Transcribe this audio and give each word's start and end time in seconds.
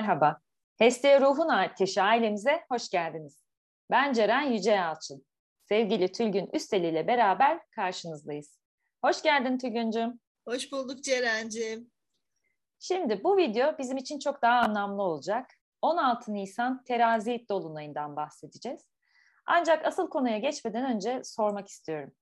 Merhaba. 0.00 0.40
Hestia 0.78 1.20
Ruhun 1.20 1.48
Ateşi 1.48 2.02
ailemize 2.02 2.64
hoş 2.68 2.88
geldiniz. 2.88 3.44
Ben 3.90 4.12
Ceren 4.12 4.42
Yüce 4.42 4.70
Yalçın. 4.70 5.26
Sevgili 5.62 6.12
Tülgün 6.12 6.50
Üstel 6.52 6.82
ile 6.82 7.06
beraber 7.06 7.60
karşınızdayız. 7.70 8.60
Hoş 9.04 9.22
geldin 9.22 9.58
Tülgüncüm. 9.58 10.20
Hoş 10.48 10.72
bulduk 10.72 11.04
Ceren'cim. 11.04 11.90
Şimdi 12.78 13.24
bu 13.24 13.36
video 13.36 13.78
bizim 13.78 13.96
için 13.96 14.18
çok 14.18 14.42
daha 14.42 14.60
anlamlı 14.60 15.02
olacak. 15.02 15.50
16 15.82 16.34
Nisan 16.34 16.84
terazi 16.84 17.46
dolunayından 17.48 18.16
bahsedeceğiz. 18.16 18.88
Ancak 19.46 19.86
asıl 19.86 20.10
konuya 20.10 20.38
geçmeden 20.38 20.94
önce 20.94 21.20
sormak 21.24 21.68
istiyorum. 21.68 22.12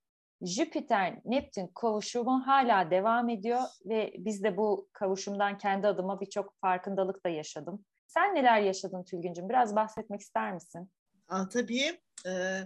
Jüpiter-Neptün 0.41 1.67
kavuşumu 1.75 2.47
hala 2.47 2.91
devam 2.91 3.29
ediyor 3.29 3.61
ve 3.85 4.13
biz 4.17 4.43
de 4.43 4.57
bu 4.57 4.89
kavuşumdan 4.93 5.57
kendi 5.57 5.87
adıma 5.87 6.21
birçok 6.21 6.59
farkındalık 6.61 7.25
da 7.25 7.29
yaşadım. 7.29 7.85
Sen 8.07 8.35
neler 8.35 8.61
yaşadın 8.61 9.03
Tülgüncüm? 9.03 9.49
Biraz 9.49 9.75
bahsetmek 9.75 10.21
ister 10.21 10.53
misin? 10.53 10.91
Aa, 11.27 11.49
tabii. 11.49 12.01
Ee, 12.25 12.59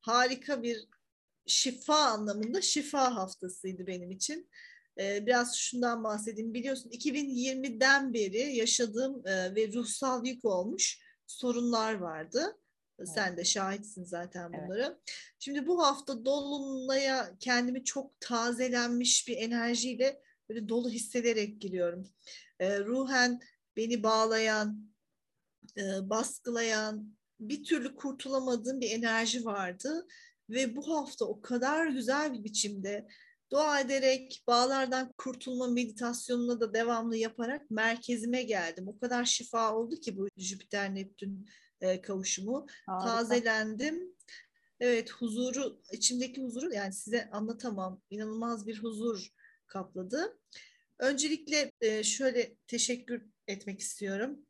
harika 0.00 0.62
bir 0.62 0.88
şifa 1.46 1.96
anlamında 1.96 2.60
şifa 2.60 3.16
haftasıydı 3.16 3.86
benim 3.86 4.10
için. 4.10 4.50
Ee, 5.00 5.26
biraz 5.26 5.56
şundan 5.56 6.04
bahsedeyim. 6.04 6.54
Biliyorsun 6.54 6.90
2020'den 6.90 8.14
beri 8.14 8.56
yaşadığım 8.56 9.26
e, 9.26 9.54
ve 9.54 9.72
ruhsal 9.72 10.26
yük 10.26 10.44
olmuş 10.44 11.00
sorunlar 11.26 11.94
vardı. 11.94 12.58
Sen 13.06 13.36
de 13.36 13.44
şahitsin 13.44 14.04
zaten 14.04 14.52
bunlara. 14.52 14.86
Evet. 14.86 14.96
Şimdi 15.38 15.66
bu 15.66 15.82
hafta 15.82 16.24
Dolunay'a 16.24 17.38
kendimi 17.40 17.84
çok 17.84 18.20
tazelenmiş 18.20 19.28
bir 19.28 19.36
enerjiyle 19.36 20.22
böyle 20.48 20.68
dolu 20.68 20.90
hissederek 20.90 21.60
giriyorum. 21.60 22.08
E, 22.60 22.80
ruhen 22.80 23.40
beni 23.76 24.02
bağlayan, 24.02 24.92
e, 25.76 26.10
baskılayan, 26.10 27.16
bir 27.40 27.64
türlü 27.64 27.94
kurtulamadığım 27.94 28.80
bir 28.80 28.90
enerji 28.90 29.44
vardı. 29.44 30.06
Ve 30.50 30.76
bu 30.76 30.96
hafta 30.96 31.24
o 31.24 31.40
kadar 31.40 31.86
güzel 31.86 32.32
bir 32.32 32.44
biçimde 32.44 33.08
dua 33.50 33.80
ederek 33.80 34.42
bağlardan 34.46 35.12
kurtulma 35.18 35.66
meditasyonuna 35.68 36.60
da 36.60 36.74
devamlı 36.74 37.16
yaparak 37.16 37.70
merkezime 37.70 38.42
geldim. 38.42 38.88
O 38.88 38.98
kadar 38.98 39.24
şifa 39.24 39.74
oldu 39.74 40.00
ki 40.00 40.16
bu 40.16 40.28
Jüpiter 40.36 40.94
Neptün 40.94 41.48
e, 41.80 42.00
kavuşumu. 42.00 42.66
Harika. 42.86 43.06
Tazelendim. 43.06 44.16
Evet 44.80 45.12
huzuru, 45.12 45.82
içimdeki 45.92 46.42
huzuru 46.42 46.74
yani 46.74 46.92
size 46.92 47.30
anlatamam. 47.30 48.02
İnanılmaz 48.10 48.66
bir 48.66 48.82
huzur 48.82 49.28
kapladı. 49.66 50.38
Öncelikle 50.98 51.72
e, 51.80 52.02
şöyle 52.02 52.54
teşekkür 52.66 53.26
etmek 53.46 53.80
istiyorum. 53.80 54.46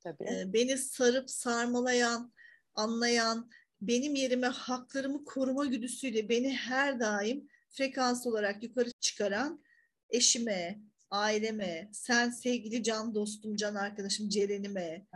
Tabii. 0.00 0.24
E, 0.24 0.52
beni 0.52 0.78
sarıp 0.78 1.30
sarmalayan, 1.30 2.32
anlayan, 2.74 3.50
benim 3.80 4.14
yerime 4.14 4.46
haklarımı 4.46 5.24
koruma 5.24 5.66
güdüsüyle 5.66 6.28
beni 6.28 6.56
her 6.56 7.00
daim 7.00 7.48
frekans 7.72 8.26
olarak 8.26 8.62
yukarı 8.62 8.90
çıkaran 9.00 9.64
eşime, 10.10 10.80
aileme, 11.10 11.88
sen 11.92 12.30
sevgili 12.30 12.82
can 12.82 13.14
dostum, 13.14 13.56
can 13.56 13.74
arkadaşım 13.74 14.28
Ceren'ime, 14.28 15.06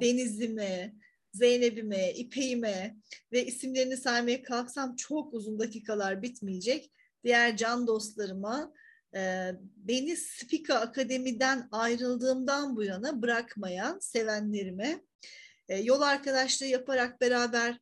Deniz'ime, 0.00 0.94
Zeynep'ime, 1.32 2.12
İpek'ime 2.12 2.96
ve 3.32 3.46
isimlerini 3.46 3.96
saymaya 3.96 4.42
kalksam 4.42 4.96
çok 4.96 5.34
uzun 5.34 5.58
dakikalar 5.58 6.22
bitmeyecek. 6.22 6.92
Diğer 7.24 7.56
can 7.56 7.86
dostlarıma, 7.86 8.72
e, 9.16 9.50
beni 9.76 10.16
Spika 10.16 10.74
Akademi'den 10.74 11.68
ayrıldığımdan 11.72 12.76
bu 12.76 12.82
yana 12.82 13.22
bırakmayan 13.22 13.98
sevenlerime, 13.98 15.00
e, 15.68 15.78
yol 15.78 16.00
arkadaşlığı 16.00 16.66
yaparak 16.66 17.20
beraber 17.20 17.78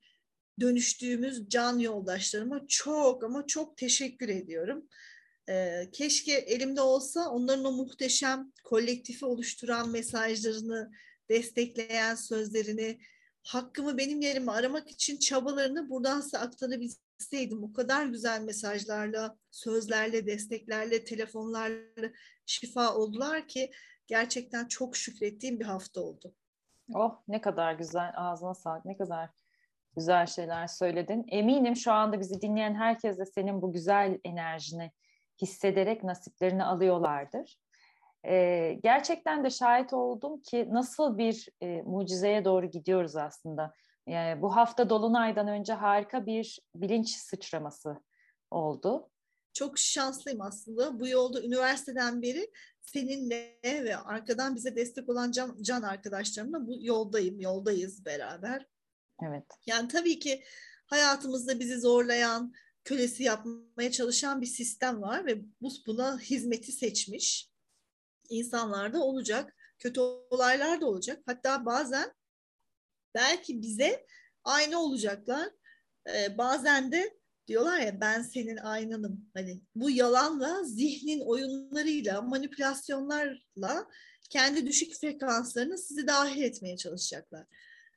dönüştüğümüz 0.63 1.49
can 1.49 1.79
yoldaşlarıma 1.79 2.61
çok 2.69 3.25
ama 3.25 3.47
çok 3.47 3.77
teşekkür 3.77 4.29
ediyorum. 4.29 4.89
E, 5.49 5.83
keşke 5.93 6.33
elimde 6.33 6.81
olsa 6.81 7.31
onların 7.31 7.65
o 7.65 7.73
muhteşem 7.73 8.53
kolektifi 8.65 9.25
oluşturan 9.25 9.91
mesajlarını, 9.91 10.91
destekleyen 11.31 12.15
sözlerini, 12.15 12.99
hakkımı 13.43 13.99
benim 13.99 14.21
yerime 14.21 14.53
aramak 14.53 14.91
için 14.91 15.19
çabalarını 15.19 15.91
buradan 15.91 16.21
size 16.21 16.39
aktarabilseydim. 16.39 17.63
O 17.63 17.73
kadar 17.73 18.07
güzel 18.07 18.41
mesajlarla, 18.41 19.37
sözlerle, 19.51 20.27
desteklerle, 20.27 21.05
telefonlarla 21.05 22.11
şifa 22.47 22.95
oldular 22.95 23.49
ki 23.49 23.71
gerçekten 24.07 24.69
çok 24.69 24.97
şükrettiğim 24.97 25.61
bir 25.61 25.65
hafta 25.65 26.01
oldu. 26.01 26.35
Oh 26.95 27.23
ne 27.29 27.41
kadar 27.41 27.75
güzel, 27.75 28.13
ağzına 28.17 28.55
sağlık, 28.55 28.85
ne 28.85 28.97
kadar 28.97 29.31
güzel 29.97 30.27
şeyler 30.27 30.67
söyledin. 30.67 31.25
Eminim 31.29 31.77
şu 31.77 31.93
anda 31.93 32.21
bizi 32.21 32.41
dinleyen 32.41 32.75
herkes 32.75 33.19
de 33.19 33.27
senin 33.27 33.63
bu 33.63 33.73
güzel 33.73 34.19
enerjini 34.25 34.91
hissederek 35.43 36.05
nasiplerini 36.05 36.65
alıyorlardır. 36.65 37.59
Ee, 38.27 38.79
gerçekten 38.83 39.45
de 39.45 39.51
şahit 39.51 39.93
oldum 39.93 40.41
ki 40.41 40.69
nasıl 40.71 41.19
bir 41.19 41.49
e, 41.61 41.83
mucizeye 41.83 42.45
doğru 42.45 42.67
gidiyoruz 42.67 43.17
aslında. 43.17 43.75
Yani 44.07 44.43
bu 44.43 44.57
hafta 44.57 44.91
Dolunay'dan 44.91 45.49
önce 45.49 45.73
harika 45.73 46.27
bir 46.27 46.59
bilinç 46.75 47.09
sıçraması 47.17 48.03
oldu. 48.51 49.09
Çok 49.53 49.79
şanslıyım 49.79 50.41
aslında. 50.41 51.01
Bu 51.01 51.09
yolda 51.09 51.43
üniversiteden 51.43 52.23
beri 52.23 52.51
seninle 52.81 53.59
ve 53.65 53.97
arkadan 53.97 54.55
bize 54.57 54.77
destek 54.77 55.09
olan 55.09 55.31
can, 55.31 55.57
can 55.63 55.83
arkadaşlarımla 55.83 56.67
bu 56.67 56.77
yoldayım, 56.81 57.41
yoldayız 57.41 58.05
beraber. 58.05 58.67
Evet. 59.23 59.45
Yani 59.67 59.89
tabii 59.89 60.19
ki 60.19 60.45
hayatımızda 60.87 61.61
bizi 61.61 61.81
zorlayan, 61.81 62.53
kölesi 62.85 63.23
yapmaya 63.23 63.91
çalışan 63.91 64.41
bir 64.41 64.47
sistem 64.47 65.03
var 65.03 65.27
ve 65.27 65.43
bu 65.61 65.71
buna 65.87 66.19
hizmeti 66.19 66.73
seçmiş 66.73 67.51
insanlar 68.29 68.93
da 68.93 69.03
olacak. 69.03 69.57
Kötü 69.79 70.01
olaylar 70.01 70.81
da 70.81 70.87
olacak. 70.87 71.23
Hatta 71.27 71.67
bazen 71.67 72.13
belki 73.15 73.63
bize 73.63 74.07
aynı 74.45 74.81
olacaklar. 74.81 75.49
Ee, 76.09 76.39
bazen 76.39 76.93
de 76.93 77.19
diyorlar 77.49 77.81
ya 77.81 78.01
ben 78.01 78.23
senin 78.23 78.57
aynanım. 78.57 79.31
Hani 79.35 79.61
bu 79.75 79.91
yalanla, 79.91 80.65
zihnin 80.65 81.21
oyunlarıyla, 81.21 82.23
manipülasyonlarla 82.23 83.87
kendi 84.31 84.67
düşük 84.67 84.95
frekanslarını 85.01 85.79
sizi 85.79 86.07
dahil 86.07 86.43
etmeye 86.43 86.77
çalışacaklar. 86.77 87.47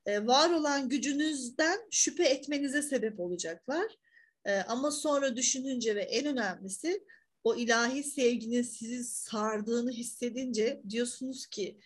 Ee, 0.05 0.27
var 0.27 0.49
olan 0.49 0.89
gücünüzden 0.89 1.79
şüphe 1.91 2.23
etmenize 2.23 2.81
sebep 2.81 3.19
olacaklar. 3.19 3.97
Ee, 4.45 4.55
ama 4.57 4.91
sonra 4.91 5.35
düşününce 5.35 5.95
ve 5.95 6.01
en 6.01 6.25
önemlisi 6.25 7.03
o 7.43 7.55
ilahi 7.55 8.03
sevginin 8.03 8.61
sizi 8.61 9.03
sardığını 9.03 9.91
hissedince 9.91 10.81
diyorsunuz 10.89 11.45
ki 11.47 11.79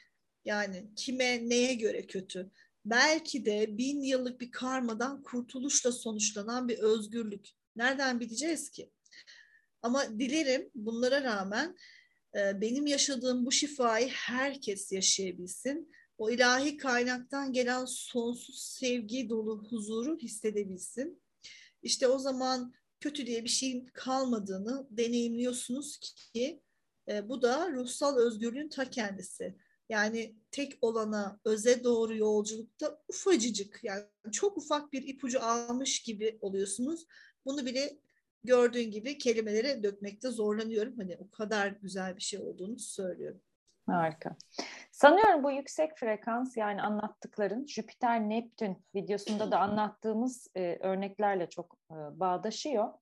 yani 0.46 0.86
kime 0.96 1.50
neye 1.50 1.74
göre 1.74 2.08
kötü? 2.08 2.52
Belki 2.86 3.46
de 3.46 3.78
bin 3.78 4.02
yıllık 4.02 4.42
bir 4.42 4.52
karmadan 4.52 5.24
kurtuluşla 5.24 5.92
sonuçlanan 5.92 6.68
bir 6.68 6.78
özgürlük. 6.78 7.50
Nereden 7.76 8.20
bileceğiz 8.20 8.70
ki? 8.70 8.92
Ama 9.82 10.20
dilerim 10.20 10.70
bunlara 10.76 11.24
rağmen 11.24 11.78
e, 12.36 12.62
benim 12.62 12.88
yaşadığım 12.88 13.46
bu 13.46 13.52
şifayı 13.52 14.10
herkes 14.10 14.92
yaşayabilsin. 14.92 15.92
O 16.20 16.30
ilahi 16.30 16.78
kaynaktan 16.78 17.54
gelen 17.54 17.86
sonsuz 17.86 18.60
sevgi 18.60 19.30
dolu 19.30 19.64
huzuru 19.70 20.18
hissedebilsin. 20.18 21.22
İşte 21.84 22.08
o 22.08 22.20
zaman 22.20 22.74
kötü 23.00 23.26
diye 23.26 23.44
bir 23.44 23.50
şeyin 23.50 23.90
kalmadığını 23.94 24.88
deneyimliyorsunuz 24.92 26.00
ki 26.00 26.62
e, 27.08 27.30
bu 27.30 27.42
da 27.42 27.72
ruhsal 27.72 28.18
özgürlüğün 28.18 28.70
ta 28.70 28.90
kendisi. 28.90 29.56
Yani 29.90 30.36
tek 30.52 30.78
olana, 30.82 31.40
öze 31.46 31.84
doğru 31.84 32.16
yolculukta 32.16 33.02
ufacıcık 33.08 33.80
yani 33.84 34.04
çok 34.32 34.58
ufak 34.58 34.94
bir 34.94 35.08
ipucu 35.08 35.44
almış 35.44 36.02
gibi 36.02 36.38
oluyorsunuz. 36.42 37.06
Bunu 37.46 37.66
bile 37.66 38.00
gördüğün 38.44 38.92
gibi 38.92 39.18
kelimelere 39.18 39.84
dökmekte 39.84 40.30
zorlanıyorum. 40.30 40.98
Hani 40.98 41.18
o 41.18 41.30
kadar 41.30 41.68
güzel 41.68 42.16
bir 42.16 42.22
şey 42.22 42.40
olduğunu 42.40 42.80
söylüyorum. 42.80 43.42
Harika. 43.86 44.38
Sanıyorum 45.02 45.44
bu 45.44 45.52
yüksek 45.52 45.98
frekans 45.98 46.58
yani 46.58 46.82
anlattıkların 46.82 47.66
Jüpiter 47.68 48.30
Neptün 48.30 48.78
videosunda 48.96 49.52
da 49.52 49.60
anlattığımız 49.60 50.48
e, 50.56 50.78
örneklerle 50.80 51.50
çok 51.50 51.78
e, 51.92 51.96
bağdaşıyor. 52.20 52.94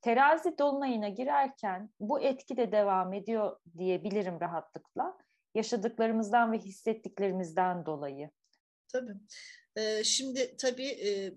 Terazi 0.00 0.58
dolunayına 0.58 1.08
girerken 1.08 1.90
bu 2.00 2.20
etki 2.20 2.56
de 2.56 2.72
devam 2.72 3.12
ediyor 3.12 3.56
diyebilirim 3.78 4.40
rahatlıkla. 4.40 5.18
Yaşadıklarımızdan 5.54 6.52
ve 6.52 6.58
hissettiklerimizden 6.58 7.86
dolayı. 7.86 8.30
Tabii. 8.88 9.14
Ee, 9.76 10.04
şimdi 10.04 10.56
tabii 10.56 10.88
e, 10.88 11.32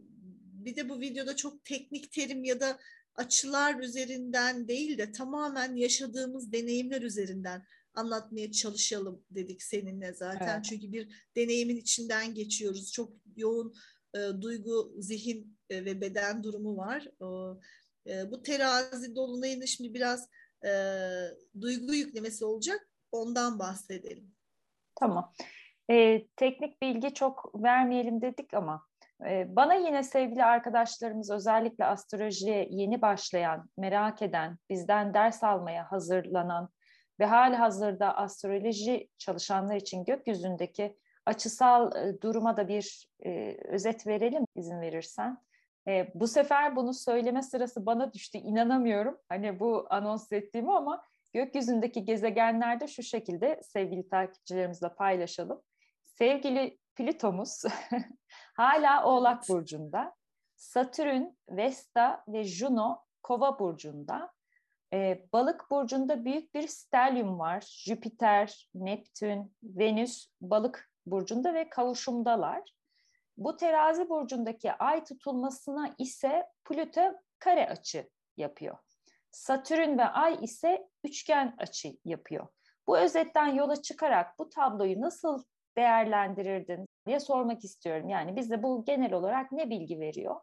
bir 0.66 0.75
de 0.75 0.90
bu 0.90 1.00
videoda 1.00 1.36
çok 1.36 1.63
teknik 1.63 2.12
terim 2.12 2.44
ya 2.44 2.60
da 2.60 2.78
açılar 3.16 3.75
üzerinden 3.75 4.68
değil 4.68 4.98
de 4.98 5.12
tamamen 5.12 5.75
yaşadığımız 5.75 6.52
deneyimler 6.52 7.02
üzerinden 7.02 7.66
anlatmaya 7.95 8.51
çalışalım 8.51 9.25
dedik 9.30 9.63
seninle 9.63 10.13
zaten. 10.13 10.56
Evet. 10.56 10.65
Çünkü 10.65 10.92
bir 10.92 11.30
deneyimin 11.36 11.77
içinden 11.77 12.33
geçiyoruz. 12.33 12.92
Çok 12.92 13.13
yoğun 13.36 13.74
e, 14.15 14.19
duygu, 14.42 14.94
zihin 14.97 15.57
e, 15.69 15.86
ve 15.86 16.01
beden 16.01 16.44
durumu 16.44 16.77
var. 16.77 17.07
E, 18.07 18.31
bu 18.31 18.44
terazi 18.44 19.15
dolunayını 19.15 19.68
şimdi 19.68 19.94
biraz 19.94 20.30
e, 20.65 20.71
duygu 21.62 21.94
yüklemesi 21.94 22.45
olacak. 22.45 22.89
Ondan 23.12 23.59
bahsedelim. 23.59 24.31
Tamam. 24.95 25.33
E, 25.92 26.27
teknik 26.36 26.81
bilgi 26.81 27.13
çok 27.13 27.63
vermeyelim 27.63 28.21
dedik 28.21 28.53
ama 28.53 28.86
e, 29.30 29.56
bana 29.56 29.74
yine 29.74 30.03
sevgili 30.03 30.44
arkadaşlarımız 30.44 31.31
özellikle 31.31 31.86
astrolojiye 31.86 32.68
yeni 32.71 33.01
başlayan, 33.01 33.69
merak 33.77 34.21
eden, 34.21 34.57
bizden 34.69 35.13
ders 35.13 35.44
almaya 35.44 35.92
hazırlanan 35.92 36.69
ve 37.19 37.25
hali 37.25 37.56
hazırda 37.56 38.17
astroloji 38.17 39.09
çalışanlar 39.17 39.75
için 39.75 40.03
gökyüzündeki 40.03 40.97
açısal 41.25 41.95
e, 41.95 42.21
duruma 42.21 42.57
da 42.57 42.67
bir 42.67 43.09
e, 43.25 43.57
özet 43.67 44.07
verelim 44.07 44.45
izin 44.56 44.81
verirsen. 44.81 45.38
E, 45.88 46.12
bu 46.13 46.27
sefer 46.27 46.75
bunu 46.75 46.94
söyleme 46.94 47.41
sırası 47.41 47.85
bana 47.85 48.13
düştü. 48.13 48.38
İnanamıyorum 48.38 49.17
hani 49.29 49.59
bu 49.59 49.88
anons 49.89 50.31
ettiğimi 50.31 50.73
ama 50.73 51.03
gökyüzündeki 51.33 52.06
gezegenlerde 52.06 52.88
şu 52.88 53.03
şekilde 53.03 53.61
sevgili 53.63 54.09
takipçilerimizle 54.09 54.89
paylaşalım. 54.89 55.61
Sevgili 56.03 56.77
Plütomuz 56.95 57.63
hala 58.53 59.06
Oğlak 59.06 59.50
Burcu'nda. 59.50 60.15
Satürn, 60.56 61.23
Vesta 61.50 62.23
ve 62.27 62.44
Juno 62.44 63.00
Kova 63.23 63.59
Burcu'nda. 63.59 64.34
Ee, 64.93 65.25
Balık 65.33 65.71
Burcu'nda 65.71 66.25
büyük 66.25 66.53
bir 66.53 66.67
stelyum 66.67 67.39
var. 67.39 67.83
Jüpiter, 67.85 68.69
Neptün, 68.75 69.55
Venüs 69.63 70.27
Balık 70.41 70.91
Burcu'nda 71.05 71.53
ve 71.53 71.69
kavuşumdalar. 71.69 72.75
Bu 73.37 73.57
terazi 73.57 74.09
burcundaki 74.09 74.73
ay 74.73 75.03
tutulmasına 75.03 75.95
ise 75.97 76.47
Plüto 76.65 77.01
kare 77.39 77.69
açı 77.69 78.09
yapıyor. 78.37 78.77
Satürn 79.31 79.97
ve 79.97 80.05
ay 80.05 80.37
ise 80.41 80.87
üçgen 81.03 81.55
açı 81.57 81.97
yapıyor. 82.05 82.47
Bu 82.87 82.97
özetten 82.97 83.47
yola 83.47 83.81
çıkarak 83.81 84.39
bu 84.39 84.49
tabloyu 84.49 85.01
nasıl 85.01 85.43
değerlendirirdin 85.77 86.87
diye 87.07 87.19
sormak 87.19 87.63
istiyorum. 87.63 88.09
Yani 88.09 88.35
bize 88.35 88.63
bu 88.63 88.85
genel 88.85 89.13
olarak 89.13 89.51
ne 89.51 89.69
bilgi 89.69 89.99
veriyor? 89.99 90.35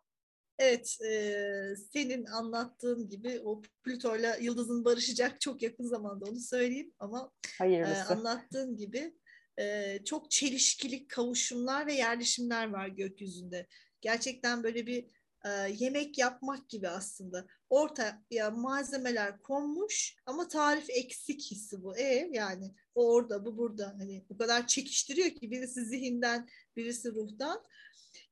Evet, 0.62 0.98
e, 1.00 1.74
senin 1.92 2.26
anlattığın 2.26 3.08
gibi 3.08 3.40
o 3.44 3.62
Plüto'yla 3.84 4.36
yıldızın 4.36 4.84
barışacak 4.84 5.40
çok 5.40 5.62
yakın 5.62 5.84
zamanda 5.84 6.24
onu 6.24 6.40
söyleyeyim 6.40 6.92
ama 6.98 7.30
e, 7.60 7.84
anlattığın 8.08 8.76
gibi 8.76 9.14
e, 9.58 9.98
çok 10.04 10.30
çelişkili 10.30 11.06
kavuşumlar 11.06 11.86
ve 11.86 11.94
yerleşimler 11.94 12.70
var 12.70 12.88
gökyüzünde. 12.88 13.66
Gerçekten 14.00 14.62
böyle 14.62 14.86
bir 14.86 15.06
e, 15.44 15.50
yemek 15.78 16.18
yapmak 16.18 16.68
gibi 16.68 16.88
aslında. 16.88 17.46
Ortaya 17.70 18.50
malzemeler 18.50 19.42
konmuş 19.42 20.16
ama 20.26 20.48
tarif 20.48 20.90
eksik 20.90 21.50
hissi 21.50 21.82
bu. 21.82 21.96
E 21.96 22.30
yani 22.32 22.74
o 22.94 23.14
orada 23.14 23.44
bu 23.44 23.58
burada 23.58 23.94
hani 23.98 24.24
bu 24.30 24.36
kadar 24.36 24.66
çekiştiriyor 24.66 25.30
ki 25.30 25.50
birisi 25.50 25.84
zihinden 25.84 26.48
birisi 26.76 27.14
ruhtan. 27.14 27.64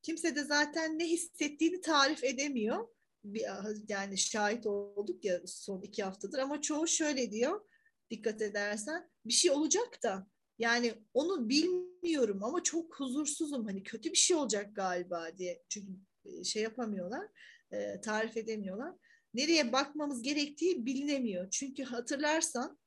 Kimse 0.03 0.35
de 0.35 0.43
zaten 0.43 0.99
ne 0.99 1.05
hissettiğini 1.07 1.81
tarif 1.81 2.23
edemiyor. 2.23 2.87
Yani 3.87 4.17
şahit 4.17 4.65
olduk 4.65 5.25
ya 5.25 5.41
son 5.45 5.81
iki 5.81 6.03
haftadır 6.03 6.39
ama 6.39 6.61
çoğu 6.61 6.87
şöyle 6.87 7.31
diyor 7.31 7.61
dikkat 8.09 8.41
edersen. 8.41 9.09
Bir 9.25 9.33
şey 9.33 9.51
olacak 9.51 10.03
da 10.03 10.27
yani 10.59 10.93
onu 11.13 11.49
bilmiyorum 11.49 12.43
ama 12.43 12.63
çok 12.63 12.99
huzursuzum. 12.99 13.65
Hani 13.65 13.83
kötü 13.83 14.11
bir 14.11 14.17
şey 14.17 14.37
olacak 14.37 14.75
galiba 14.75 15.37
diye. 15.37 15.63
Çünkü 15.69 15.91
e, 16.25 16.43
şey 16.43 16.63
yapamıyorlar 16.63 17.27
e, 17.71 18.01
tarif 18.01 18.37
edemiyorlar. 18.37 18.95
Nereye 19.33 19.71
bakmamız 19.73 20.21
gerektiği 20.21 20.85
bilinemiyor. 20.85 21.49
Çünkü 21.49 21.83
hatırlarsan 21.83 22.79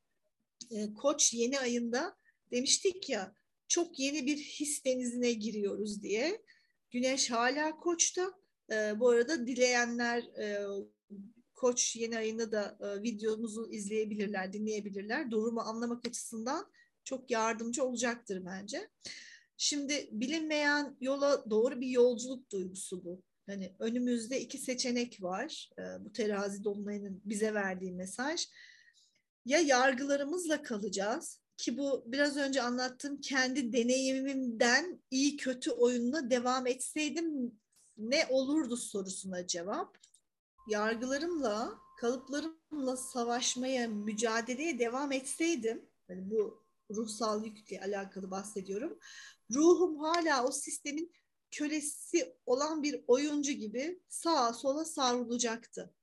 e, 0.71 0.95
Koç 0.95 1.35
yeni 1.35 1.61
ayında 1.61 2.17
demiştik 2.51 3.11
ya 3.11 3.35
çok 3.69 3.99
yeni 3.99 4.27
bir 4.27 4.37
his 4.37 4.85
denizine 4.85 5.33
giriyoruz 5.33 6.03
diye 6.03 6.43
Güneş 6.95 7.31
hala 7.31 7.77
Koç'ta 7.77 8.33
bu 8.71 9.09
arada 9.09 9.47
dileyenler 9.47 10.25
Koç 11.55 11.97
yeni 11.97 12.19
ayını 12.19 12.53
da 12.53 12.79
videomuzu 13.03 13.71
izleyebilirler 13.71 14.53
dinleyebilirler 14.53 15.31
durumu 15.31 15.61
anlamak 15.61 16.07
açısından 16.07 16.71
çok 17.05 17.31
yardımcı 17.31 17.85
olacaktır 17.85 18.43
bence. 18.47 18.91
Şimdi 19.57 20.09
bilinmeyen 20.13 20.97
yola 21.01 21.51
doğru 21.51 21.81
bir 21.81 21.89
yolculuk 21.89 22.51
duygusu 22.51 23.05
bu. 23.05 23.23
Hani 23.47 23.75
önümüzde 23.79 24.41
iki 24.41 24.59
seçenek 24.59 25.23
var. 25.23 25.71
Ee, 25.79 26.05
bu 26.05 26.13
terazi 26.13 26.65
dolunayının 26.65 27.23
bize 27.25 27.55
verdiği 27.55 27.93
mesaj. 27.93 28.49
Ya 29.45 29.59
yargılarımızla 29.59 30.63
kalacağız 30.63 31.44
ki 31.57 31.79
bu 31.79 32.05
biraz 32.07 32.37
önce 32.37 32.63
anlattığım 32.63 33.21
kendi 33.21 33.73
deneyimimden 33.73 35.03
iyi 35.11 35.37
kötü 35.37 35.71
oyununa 35.71 36.31
devam 36.31 36.67
etseydim 36.67 37.53
ne 37.97 38.27
olurdu 38.31 38.77
sorusuna 38.77 39.47
cevap. 39.47 39.99
Yargılarımla, 40.69 41.79
kalıplarımla 42.01 42.97
savaşmaya, 42.97 43.89
mücadeleye 43.89 44.79
devam 44.79 45.13
etseydim, 45.13 45.89
hani 46.09 46.31
bu 46.31 46.65
ruhsal 46.91 47.45
yükle 47.45 47.81
alakalı 47.81 48.31
bahsediyorum. 48.31 48.99
Ruhum 49.51 49.99
hala 49.99 50.47
o 50.47 50.53
sistemin 50.53 51.13
kölesi 51.51 52.37
olan 52.47 52.83
bir 52.83 53.05
oyuncu 53.07 53.53
gibi 53.53 54.03
sağa 54.09 54.53
sola 54.53 54.85
savrulacaktı. 54.85 55.95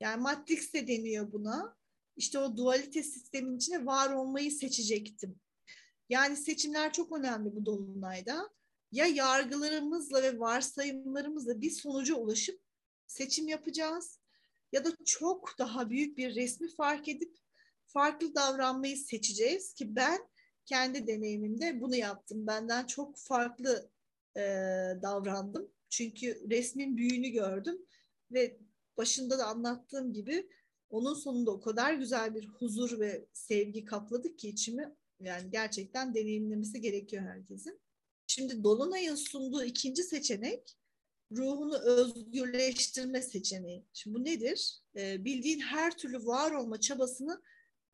Yani 0.00 0.22
Matrix 0.22 0.72
de 0.72 0.88
deniyor 0.88 1.32
buna. 1.32 1.76
İşte 2.16 2.38
o 2.38 2.56
dualite 2.56 3.02
sistemin 3.02 3.56
içine 3.56 3.86
var 3.86 4.12
olmayı 4.12 4.52
seçecektim. 4.52 5.40
Yani 6.08 6.36
seçimler 6.36 6.92
çok 6.92 7.18
önemli 7.18 7.56
bu 7.56 7.66
dolunayda. 7.66 8.50
Ya 8.92 9.06
yargılarımızla 9.06 10.22
ve 10.22 10.38
varsayımlarımızla 10.38 11.60
bir 11.60 11.70
sonuca 11.70 12.14
ulaşıp 12.14 12.60
seçim 13.06 13.48
yapacağız 13.48 14.20
ya 14.72 14.84
da 14.84 14.96
çok 15.04 15.58
daha 15.58 15.90
büyük 15.90 16.18
bir 16.18 16.34
resmi 16.34 16.68
fark 16.74 17.08
edip 17.08 17.36
farklı 17.86 18.34
davranmayı 18.34 18.96
seçeceğiz 18.96 19.74
ki 19.74 19.96
ben 19.96 20.28
kendi 20.64 21.06
deneyimimde 21.06 21.80
bunu 21.80 21.96
yaptım. 21.96 22.46
Benden 22.46 22.86
çok 22.86 23.18
farklı 23.18 23.90
e, 24.36 24.40
davrandım. 25.02 25.70
Çünkü 25.90 26.50
resmin 26.50 26.96
büyüğünü 26.96 27.28
gördüm 27.28 27.78
ve 28.32 28.58
başında 28.96 29.38
da 29.38 29.46
anlattığım 29.46 30.12
gibi 30.12 30.48
onun 30.90 31.14
sonunda 31.14 31.50
o 31.50 31.60
kadar 31.60 31.94
güzel 31.94 32.34
bir 32.34 32.46
huzur 32.46 33.00
ve 33.00 33.26
sevgi 33.32 33.84
kapladı 33.84 34.36
ki 34.36 34.48
içimi 34.48 34.94
yani 35.20 35.50
gerçekten 35.50 36.14
deneyimlemesi 36.14 36.80
gerekiyor 36.80 37.22
herkesin. 37.22 37.80
Şimdi 38.26 38.64
Dolunay'ın 38.64 39.14
sunduğu 39.14 39.64
ikinci 39.64 40.02
seçenek 40.02 40.76
ruhunu 41.32 41.78
özgürleştirme 41.78 43.22
seçeneği. 43.22 43.84
Şimdi 43.92 44.18
bu 44.18 44.24
nedir? 44.24 44.80
Ee, 44.96 45.24
bildiğin 45.24 45.60
her 45.60 45.96
türlü 45.96 46.26
var 46.26 46.52
olma 46.52 46.80
çabasını 46.80 47.42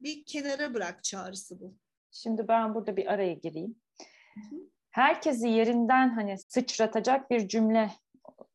bir 0.00 0.24
kenara 0.24 0.74
bırak 0.74 1.04
çağrısı 1.04 1.60
bu. 1.60 1.74
Şimdi 2.10 2.48
ben 2.48 2.74
burada 2.74 2.96
bir 2.96 3.06
araya 3.06 3.32
gireyim. 3.32 3.76
Herkesi 4.90 5.48
yerinden 5.48 6.08
hani 6.08 6.38
sıçratacak 6.38 7.30
bir 7.30 7.48
cümle 7.48 7.90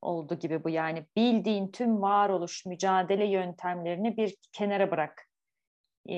oldu 0.02 0.40
gibi 0.40 0.64
bu 0.64 0.70
yani 0.70 1.06
bildiğin 1.16 1.72
tüm 1.72 2.02
varoluş 2.02 2.66
mücadele 2.66 3.26
yöntemlerini 3.26 4.18
bir 4.18 4.36
kenara 4.52 4.92
bırak 4.92 5.28
e, 6.10 6.16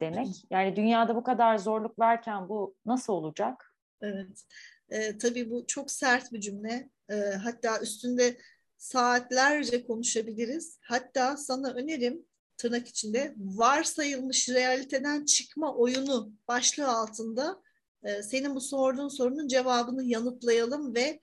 demek. 0.00 0.44
Yani 0.50 0.76
dünyada 0.76 1.16
bu 1.16 1.22
kadar 1.22 1.58
zorluk 1.58 1.98
varken 1.98 2.48
bu 2.48 2.74
nasıl 2.86 3.12
olacak? 3.12 3.74
Evet. 4.02 4.44
E, 4.90 5.18
tabii 5.18 5.50
bu 5.50 5.66
çok 5.66 5.90
sert 5.90 6.32
bir 6.32 6.40
cümle. 6.40 6.90
E, 7.10 7.14
hatta 7.44 7.80
üstünde 7.80 8.36
saatlerce 8.76 9.86
konuşabiliriz. 9.86 10.78
Hatta 10.82 11.36
sana 11.36 11.72
önerim 11.72 12.26
tırnak 12.56 12.88
içinde 12.88 13.34
varsayılmış 13.38 14.48
realiteden 14.48 15.24
çıkma 15.24 15.74
oyunu 15.74 16.32
başlığı 16.48 16.88
altında 16.88 17.62
e, 18.02 18.22
senin 18.22 18.54
bu 18.54 18.60
sorduğun 18.60 19.08
sorunun 19.08 19.48
cevabını 19.48 20.04
yanıtlayalım 20.04 20.94
ve 20.94 21.20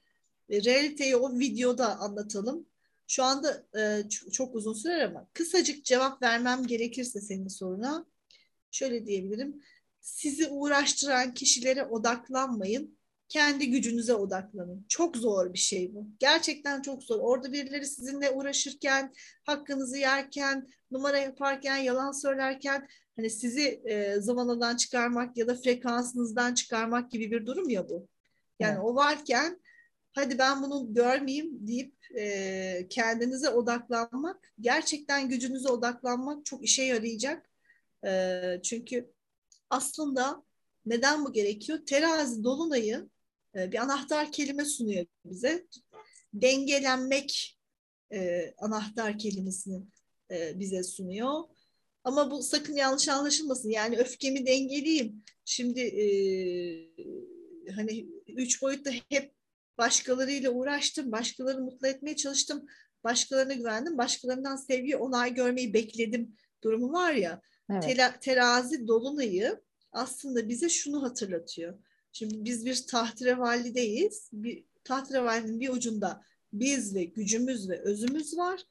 realiteyi 0.51 1.15
o 1.15 1.39
videoda 1.39 1.99
anlatalım. 1.99 2.65
Şu 3.07 3.23
anda 3.23 3.65
e, 3.77 4.09
çok, 4.09 4.33
çok 4.33 4.55
uzun 4.55 4.73
sürer 4.73 5.05
ama 5.05 5.27
kısacık 5.33 5.85
cevap 5.85 6.21
vermem 6.21 6.67
gerekirse 6.67 7.21
senin 7.21 7.47
soruna 7.47 8.05
şöyle 8.71 9.05
diyebilirim. 9.05 9.61
Sizi 10.01 10.47
uğraştıran 10.47 11.33
kişilere 11.33 11.85
odaklanmayın. 11.85 12.97
kendi 13.29 13.71
gücünüze 13.71 14.13
odaklanın. 14.13 14.85
Çok 14.89 15.17
zor 15.17 15.53
bir 15.53 15.57
şey 15.59 15.95
bu. 15.95 16.07
Gerçekten 16.19 16.81
çok 16.81 17.03
zor. 17.03 17.19
Orada 17.19 17.51
birileri 17.53 17.85
sizinle 17.85 18.31
uğraşırken, 18.31 19.13
hakkınızı 19.43 19.97
yerken, 19.97 20.67
numara 20.91 21.17
yaparken, 21.17 21.77
yalan 21.77 22.11
söylerken 22.11 22.87
hani 23.15 23.29
sizi 23.29 23.81
e, 23.85 24.21
zamanadan 24.21 24.75
çıkarmak 24.75 25.37
ya 25.37 25.47
da 25.47 25.55
frekansınızdan 25.55 26.53
çıkarmak 26.53 27.11
gibi 27.11 27.31
bir 27.31 27.45
durum 27.45 27.69
ya 27.69 27.89
bu. 27.89 28.07
Yani 28.59 28.73
evet. 28.73 28.83
o 28.83 28.95
varken 28.95 29.59
hadi 30.17 30.37
ben 30.37 30.63
bunu 30.63 30.93
görmeyeyim 30.93 31.67
deyip 31.67 31.95
e, 32.17 32.87
kendinize 32.89 33.49
odaklanmak, 33.49 34.53
gerçekten 34.61 35.29
gücünüze 35.29 35.69
odaklanmak 35.69 36.45
çok 36.45 36.63
işe 36.63 36.83
yarayacak. 36.83 37.49
E, 38.05 38.41
çünkü 38.63 39.11
aslında 39.69 40.43
neden 40.85 41.25
bu 41.25 41.33
gerekiyor? 41.33 41.79
Terazi 41.85 42.43
dolunayı 42.43 43.09
e, 43.55 43.71
bir 43.71 43.77
anahtar 43.77 44.31
kelime 44.31 44.65
sunuyor 44.65 45.05
bize. 45.25 45.67
Dengelenmek 46.33 47.57
e, 48.13 48.53
anahtar 48.57 49.19
kelimesini 49.19 49.83
e, 50.31 50.59
bize 50.59 50.83
sunuyor. 50.83 51.43
Ama 52.03 52.31
bu 52.31 52.43
sakın 52.43 52.75
yanlış 52.75 53.09
anlaşılmasın. 53.09 53.69
Yani 53.69 53.97
öfkemi 53.97 54.45
dengeleyeyim. 54.45 55.23
Şimdi 55.45 55.81
e, 55.81 56.05
hani 57.71 58.07
üç 58.27 58.61
boyutta 58.61 58.91
hep 59.09 59.36
başkalarıyla 59.77 60.51
uğraştım. 60.51 61.11
Başkalarını 61.11 61.61
mutlu 61.61 61.87
etmeye 61.87 62.15
çalıştım. 62.15 62.65
Başkalarına 63.03 63.53
güvendim. 63.53 63.97
Başkalarından 63.97 64.55
sevgi, 64.55 64.97
onay 64.97 65.33
görmeyi 65.33 65.73
bekledim 65.73 66.35
durumu 66.63 66.93
var 66.93 67.13
ya. 67.13 67.41
Evet. 67.71 67.83
Tela, 67.83 68.19
terazi 68.19 68.87
dolunayı 68.87 69.61
aslında 69.91 70.49
bize 70.49 70.69
şunu 70.69 71.03
hatırlatıyor. 71.03 71.79
Şimdi 72.11 72.45
biz 72.45 72.65
bir 72.65 72.87
tahterevallideyiz. 72.87 74.29
Bir 74.33 74.65
tahterevallinin 74.83 75.59
bir 75.59 75.69
ucunda 75.69 76.21
biz 76.53 76.95
ve 76.95 77.03
gücümüz 77.03 77.69
ve 77.69 77.81
özümüz 77.81 78.37
var. 78.37 78.61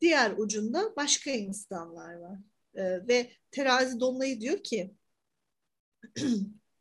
Diğer 0.00 0.34
ucunda 0.38 0.96
başka 0.96 1.30
insanlar 1.30 2.14
var. 2.14 2.38
Ee, 2.74 3.08
ve 3.08 3.30
terazi 3.50 4.00
dolunayı 4.00 4.40
diyor 4.40 4.62
ki 4.62 4.94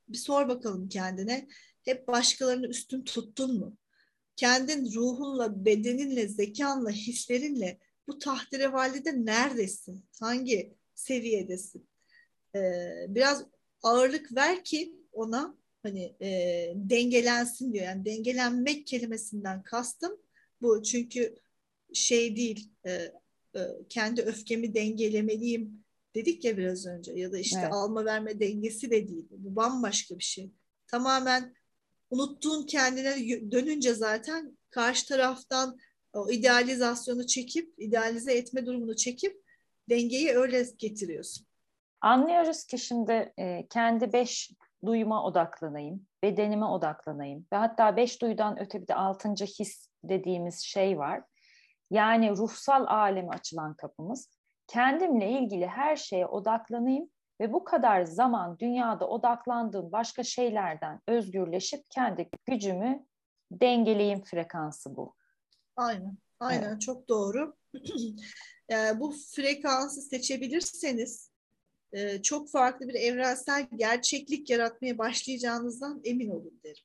bir 0.08 0.18
sor 0.18 0.48
bakalım 0.48 0.90
kendine 0.90 1.48
hep 1.86 2.08
başkalarını 2.08 2.68
üstün 2.68 3.04
tuttun 3.04 3.60
mu? 3.60 3.78
Kendin 4.36 4.94
ruhunla, 4.94 5.66
bedeninle, 5.66 6.28
zekanla, 6.28 6.90
hislerinle 6.90 7.80
bu 8.08 8.20
tahterevalide 8.20 9.26
neredesin? 9.26 10.06
Hangi 10.20 10.78
seviyedesin? 10.96 11.88
Ee, 12.56 13.06
biraz 13.08 13.46
ağırlık 13.84 14.36
ver 14.36 14.64
ki 14.64 14.96
ona 15.12 15.58
hani 15.84 16.16
e, 16.22 16.72
dengelensin 16.76 17.74
diyor. 17.74 17.86
Yani 17.86 18.06
dengelenmek 18.06 18.88
kelimesinden 18.88 19.64
kastım 19.64 20.18
bu. 20.62 20.84
Çünkü 20.84 21.36
şey 21.94 22.36
değil 22.36 22.72
e, 22.86 22.92
e, 22.92 23.62
kendi 23.90 24.22
öfkemi 24.22 24.74
dengelemeliyim 24.74 25.84
dedik 26.16 26.46
ya 26.46 26.58
biraz 26.58 26.86
önce 26.86 27.12
ya 27.14 27.32
da 27.32 27.38
işte 27.40 27.60
evet. 27.60 27.74
alma 27.74 28.06
verme 28.06 28.40
dengesi 28.40 28.92
de 28.92 29.08
değil. 29.08 29.28
Bu 29.30 29.56
bambaşka 29.56 30.18
bir 30.20 30.24
şey. 30.24 30.52
Tamamen 30.88 31.56
unuttuğun 32.14 32.66
kendine 32.66 33.16
dönünce 33.52 33.94
zaten 33.94 34.58
karşı 34.70 35.08
taraftan 35.08 35.78
o 36.14 36.30
idealizasyonu 36.30 37.28
çekip, 37.28 37.74
idealize 37.78 38.34
etme 38.34 38.66
durumunu 38.66 38.96
çekip 38.96 39.44
dengeyi 39.90 40.32
öyle 40.32 40.66
getiriyorsun. 40.78 41.46
Anlıyoruz 42.02 42.64
ki 42.66 42.78
şimdi 42.78 43.34
e, 43.40 43.68
kendi 43.68 44.14
beş 44.14 44.52
duyuma 44.86 45.26
odaklanayım, 45.26 46.08
bedenime 46.24 46.66
odaklanayım 46.66 47.46
ve 47.54 47.56
hatta 47.56 47.98
beş 47.98 48.22
duyudan 48.22 48.60
öte 48.60 48.82
bir 48.82 48.88
de 48.88 48.96
altıncı 48.96 49.46
his 49.46 49.88
dediğimiz 50.04 50.60
şey 50.60 50.98
var. 50.98 51.24
Yani 51.92 52.32
ruhsal 52.32 52.86
aleme 52.88 53.30
açılan 53.30 53.74
kapımız. 53.74 54.30
Kendimle 54.68 55.32
ilgili 55.32 55.68
her 55.68 55.96
şeye 55.96 56.26
odaklanayım 56.26 57.10
ve 57.40 57.54
bu 57.54 57.64
kadar 57.64 58.04
zaman 58.04 58.60
dünyada 58.60 59.08
odaklandığım 59.08 59.92
başka 59.92 60.24
şeylerden 60.24 61.00
özgürleşip 61.08 61.90
kendi 61.90 62.30
gücümü 62.46 63.06
dengeleyim 63.52 64.24
frekansı 64.24 64.96
bu. 64.96 65.16
Aynen, 65.76 66.18
aynen 66.40 66.70
evet. 66.70 66.82
çok 66.82 67.10
doğru. 67.10 67.56
yani 68.70 69.00
bu 69.00 69.14
frekansı 69.36 70.02
seçebilirseniz 70.02 71.32
e, 71.94 72.22
çok 72.22 72.50
farklı 72.50 72.88
bir 72.88 72.94
evrensel 72.94 73.68
gerçeklik 73.76 74.50
yaratmaya 74.50 74.98
başlayacağınızdan 74.98 76.02
emin 76.04 76.30
olun 76.30 76.60
derim. 76.64 76.84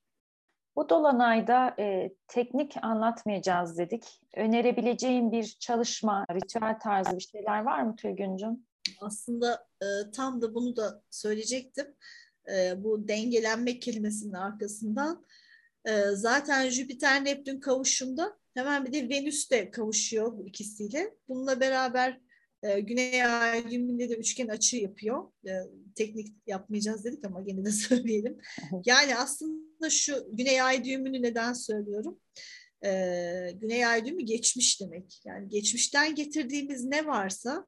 Bu 0.77 0.89
dolanayda 0.89 1.75
e, 1.79 2.13
teknik 2.29 2.77
anlatmayacağız 2.83 3.79
dedik. 3.79 4.21
Önerebileceğim 4.37 5.33
bir 5.33 5.57
çalışma, 5.61 6.27
ritüel 6.33 6.79
tarzı 6.79 7.17
bir 7.17 7.21
şeyler 7.21 7.63
var 7.63 7.83
mı 7.83 7.97
Tülgüncüm? 7.97 8.68
Aslında 9.01 9.67
e, 9.83 9.87
tam 10.11 10.43
da 10.43 10.55
bunu 10.55 10.77
da 10.77 11.03
söyleyecektim. 11.11 11.87
E, 12.55 12.85
bu 12.85 13.09
dengelenme 13.09 13.79
kelimesinin 13.79 14.33
arkasından. 14.33 15.27
E, 15.85 16.03
zaten 16.13 16.69
Jüpiter-Neptün 16.69 17.61
kavuşumda 17.61 18.39
hemen 18.55 18.85
bir 18.85 18.93
de 18.93 19.09
Venüs 19.09 19.51
de 19.51 19.71
kavuşuyor 19.71 20.39
bu 20.39 20.47
ikisiyle. 20.47 21.15
Bununla 21.29 21.61
beraber 21.61 22.21
e, 22.63 22.81
Güney 22.81 23.25
Ay 23.25 23.71
düğümünde 23.71 24.09
de 24.09 24.15
üçgen 24.15 24.49
açı 24.49 24.77
yapıyor. 24.77 25.33
E, 25.47 25.53
teknik 25.95 26.29
yapmayacağız 26.47 27.05
dedik 27.05 27.25
ama 27.25 27.43
gene 27.43 27.65
de 27.65 27.71
söyleyelim. 27.73 28.39
Yani 28.85 29.17
aslında 29.17 29.91
şu 29.91 30.29
Güney 30.33 30.63
Ay 30.63 30.85
düğümünü 30.85 31.23
neden 31.23 31.53
söylüyorum? 31.53 32.21
E, 32.85 32.91
Güney 33.55 33.87
Ay 33.87 34.07
düğümü 34.07 34.23
geçmiş 34.23 34.81
demek. 34.81 35.21
Yani 35.25 35.49
geçmişten 35.49 36.15
getirdiğimiz 36.15 36.85
ne 36.85 37.07
varsa 37.07 37.67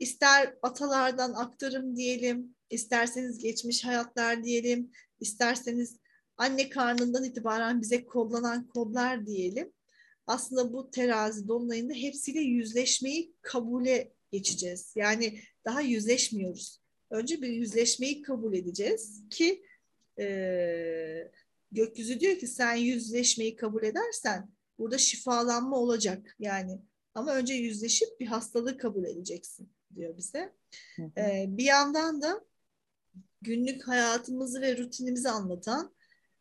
ister 0.00 0.54
atalardan 0.62 1.32
aktarım 1.32 1.96
diyelim, 1.96 2.54
isterseniz 2.70 3.38
geçmiş 3.38 3.84
hayatlar 3.84 4.44
diyelim, 4.44 4.90
isterseniz 5.20 5.96
anne 6.36 6.68
karnından 6.68 7.24
itibaren 7.24 7.80
bize 7.80 8.04
kodlanan 8.04 8.66
kodlar 8.66 9.26
diyelim 9.26 9.72
aslında 10.30 10.72
bu 10.72 10.90
terazi 10.90 11.48
dolunayında 11.48 11.94
hepsiyle 11.94 12.40
yüzleşmeyi 12.40 13.32
kabule 13.42 14.12
geçeceğiz. 14.32 14.92
Yani 14.96 15.40
daha 15.64 15.80
yüzleşmiyoruz. 15.80 16.80
Önce 17.10 17.42
bir 17.42 17.48
yüzleşmeyi 17.48 18.22
kabul 18.22 18.54
edeceğiz 18.54 19.22
ki 19.30 19.62
e, 20.18 21.30
gökyüzü 21.72 22.20
diyor 22.20 22.38
ki 22.38 22.46
sen 22.46 22.74
yüzleşmeyi 22.74 23.56
kabul 23.56 23.82
edersen 23.82 24.50
burada 24.78 24.98
şifalanma 24.98 25.76
olacak 25.76 26.36
yani. 26.38 26.78
Ama 27.14 27.34
önce 27.34 27.54
yüzleşip 27.54 28.20
bir 28.20 28.26
hastalığı 28.26 28.78
kabul 28.78 29.04
edeceksin 29.04 29.72
diyor 29.96 30.16
bize. 30.16 30.52
Hı 30.96 31.02
hı. 31.02 31.20
E, 31.20 31.44
bir 31.48 31.64
yandan 31.64 32.22
da 32.22 32.44
günlük 33.42 33.88
hayatımızı 33.88 34.60
ve 34.60 34.78
rutinimizi 34.78 35.28
anlatan 35.28 35.94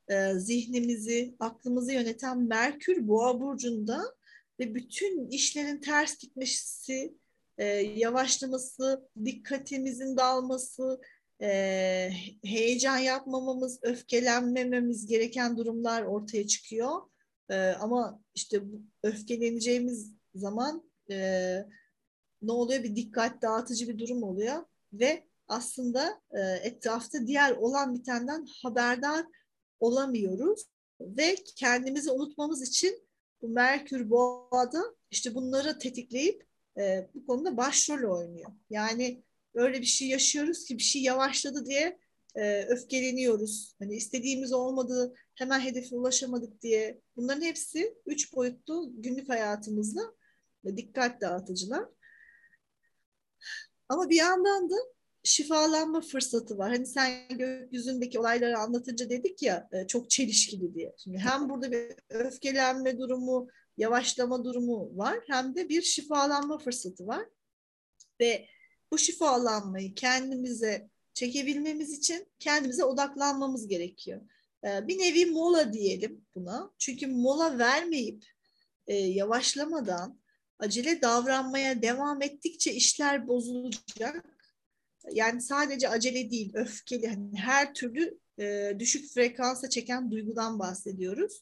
e, 0.07 0.33
zihnimizi, 0.33 1.35
aklımızı 1.39 1.93
yöneten 1.93 2.39
Merkür 2.39 3.07
Boğa 3.07 3.41
burcunda 3.41 4.15
ve 4.59 4.75
bütün 4.75 5.27
işlerin 5.27 5.81
ters 5.81 6.17
gitmesi, 6.17 7.13
e, 7.57 7.65
yavaşlaması, 7.77 9.09
dikkatimizin 9.25 10.17
dağılması, 10.17 11.01
e, 11.41 12.09
heyecan 12.43 12.97
yapmamamız, 12.97 13.79
öfkelenmememiz 13.81 15.07
gereken 15.07 15.57
durumlar 15.57 16.03
ortaya 16.03 16.47
çıkıyor. 16.47 17.01
E, 17.49 17.55
ama 17.55 18.21
işte 18.35 18.61
öfkeleneceğimiz 19.03 20.13
zaman 20.35 20.89
e, 21.11 21.57
ne 22.41 22.51
oluyor? 22.51 22.83
Bir 22.83 22.95
dikkat 22.95 23.41
dağıtıcı 23.41 23.87
bir 23.87 23.99
durum 23.99 24.23
oluyor 24.23 24.63
ve 24.93 25.23
aslında 25.47 26.21
e, 26.31 26.39
etrafta 26.41 27.27
diğer 27.27 27.51
olan 27.51 27.93
bitenden 27.93 28.45
haberdar 28.63 29.25
olamıyoruz 29.79 30.65
ve 31.01 31.35
kendimizi 31.55 32.11
unutmamız 32.11 32.61
için 32.61 33.03
bu 33.41 33.49
Merkür 33.49 34.09
Boğa'da 34.09 34.83
işte 35.11 35.35
bunları 35.35 35.79
tetikleyip 35.79 36.45
e, 36.77 37.09
bu 37.13 37.25
konuda 37.25 37.57
başrol 37.57 38.17
oynuyor. 38.17 38.51
Yani 38.69 39.23
böyle 39.55 39.81
bir 39.81 39.85
şey 39.85 40.07
yaşıyoruz 40.07 40.65
ki 40.65 40.77
bir 40.77 40.83
şey 40.83 41.01
yavaşladı 41.01 41.65
diye 41.65 41.99
e, 42.35 42.63
öfkeleniyoruz. 42.63 43.75
Hani 43.79 43.95
istediğimiz 43.95 44.53
olmadı, 44.53 45.15
hemen 45.35 45.59
hedefe 45.59 45.95
ulaşamadık 45.95 46.61
diye. 46.61 47.01
Bunların 47.15 47.41
hepsi 47.41 47.97
üç 48.05 48.35
boyutlu 48.35 48.91
günlük 48.93 49.29
hayatımızda 49.29 50.01
dikkat 50.65 51.21
dağıtıcılar. 51.21 51.85
Ama 53.89 54.09
bir 54.09 54.15
yandan 54.15 54.69
da 54.69 54.75
şifalanma 55.23 56.01
fırsatı 56.01 56.57
var. 56.57 56.69
Hani 56.69 56.85
sen 56.85 57.27
gökyüzündeki 57.29 58.19
olayları 58.19 58.57
anlatınca 58.57 59.09
dedik 59.09 59.43
ya 59.43 59.69
e, 59.71 59.87
çok 59.87 60.09
çelişkili 60.09 60.73
diye. 60.73 60.95
Şimdi 61.03 61.17
hem 61.17 61.49
burada 61.49 61.71
bir 61.71 61.93
öfkelenme 62.09 62.99
durumu, 62.99 63.47
yavaşlama 63.77 64.43
durumu 64.43 64.97
var 64.97 65.19
hem 65.27 65.55
de 65.55 65.69
bir 65.69 65.81
şifalanma 65.81 66.57
fırsatı 66.57 67.07
var. 67.07 67.25
Ve 68.19 68.45
bu 68.91 68.97
şifalanmayı 68.97 69.95
kendimize 69.95 70.89
çekebilmemiz 71.13 71.97
için 71.97 72.27
kendimize 72.39 72.83
odaklanmamız 72.83 73.67
gerekiyor. 73.67 74.21
e, 74.63 74.87
bir 74.87 74.99
nevi 74.99 75.25
mola 75.25 75.73
diyelim 75.73 76.25
buna. 76.35 76.71
Çünkü 76.77 77.07
mola 77.07 77.57
vermeyip 77.59 78.25
e, 78.87 78.95
yavaşlamadan 78.95 80.19
acele 80.59 81.01
davranmaya 81.01 81.81
devam 81.81 82.21
ettikçe 82.21 82.73
işler 82.73 83.27
bozulacak. 83.27 84.25
Yani 85.11 85.41
sadece 85.41 85.89
acele 85.89 86.31
değil, 86.31 86.51
öfkeli, 86.53 87.07
hani 87.07 87.39
her 87.39 87.73
türlü 87.73 88.19
e, 88.39 88.75
düşük 88.79 89.13
frekansa 89.13 89.69
çeken 89.69 90.11
duygudan 90.11 90.59
bahsediyoruz. 90.59 91.41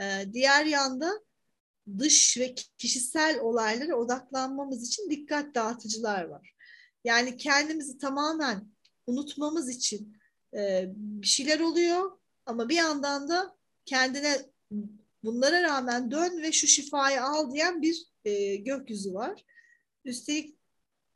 E, 0.00 0.24
diğer 0.32 0.64
yanda 0.64 1.10
dış 1.98 2.38
ve 2.38 2.54
kişisel 2.78 3.40
olaylara 3.40 3.96
odaklanmamız 3.96 4.88
için 4.88 5.10
dikkat 5.10 5.54
dağıtıcılar 5.54 6.24
var. 6.24 6.54
Yani 7.04 7.36
kendimizi 7.36 7.98
tamamen 7.98 8.68
unutmamız 9.06 9.70
için 9.70 10.16
e, 10.54 10.84
bir 10.94 11.26
şeyler 11.26 11.60
oluyor 11.60 12.18
ama 12.46 12.68
bir 12.68 12.76
yandan 12.76 13.28
da 13.28 13.56
kendine 13.84 14.38
bunlara 15.24 15.62
rağmen 15.62 16.10
dön 16.10 16.42
ve 16.42 16.52
şu 16.52 16.66
şifayı 16.66 17.22
al 17.22 17.52
diyen 17.52 17.82
bir 17.82 18.09
e, 18.24 18.56
gökyüzü 18.56 19.14
var. 19.14 19.44
Üstelik 20.04 20.56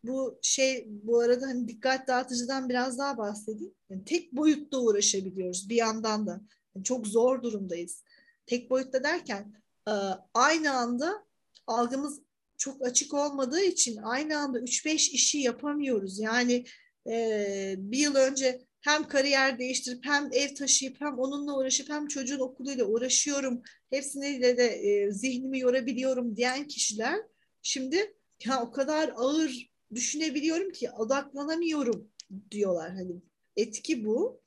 bu 0.05 0.39
şey 0.43 0.85
bu 0.89 1.21
arada 1.21 1.47
hani 1.47 1.69
dikkat 1.69 2.09
dağıtıcıdan 2.09 2.69
biraz 2.69 2.99
daha 2.99 3.19
bahsedeyim. 3.19 3.75
Yani 3.91 4.05
tek 4.05 4.33
boyutta 4.33 4.79
uğraşabiliyoruz 4.79 5.69
bir 5.69 5.77
yandan 5.77 6.27
da. 6.27 6.41
Yani 6.75 6.85
çok 6.85 7.07
zor 7.07 7.43
durumdayız. 7.43 8.05
Tek 8.47 8.71
boyutta 8.71 9.05
derken 9.05 9.55
e, 9.89 9.93
aynı 10.35 10.73
anda 10.73 11.25
algımız 11.67 12.21
çok 12.57 12.87
açık 12.87 13.15
olmadığı 13.15 13.61
için 13.61 13.97
aynı 13.97 14.39
anda 14.39 14.59
3-5 14.61 14.95
işi 14.95 15.39
yapamıyoruz. 15.39 16.19
Yani 16.19 16.65
e, 17.07 17.75
bir 17.79 17.99
yıl 17.99 18.15
önce 18.15 18.61
hem 18.85 19.09
kariyer 19.09 19.59
değiştirip 19.59 20.05
hem 20.07 20.31
ev 20.33 20.55
taşıyıp 20.55 21.01
hem 21.01 21.19
onunla 21.19 21.57
uğraşıp 21.57 21.91
hem 21.91 22.09
çocuğun 22.09 22.41
okuluyla 22.41 22.85
uğraşıyorum. 22.85 23.63
Hepsiniyle 23.91 24.57
de 24.57 24.67
e, 24.67 25.13
zihnimi 25.13 25.59
yorabiliyorum 25.59 26.37
diyen 26.37 26.69
kişiler 26.69 27.21
şimdi 27.63 28.15
ya 28.45 28.63
o 28.63 28.71
kadar 28.71 29.13
ağır 29.17 29.71
düşünebiliyorum 29.95 30.73
ki 30.73 30.91
odaklanamıyorum 30.91 32.11
diyorlar. 32.51 32.91
Hani 32.91 33.23
etki 33.57 34.05
bu. 34.05 34.43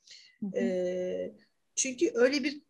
E, 0.56 1.34
çünkü 1.76 2.10
öyle 2.14 2.44
bir 2.44 2.62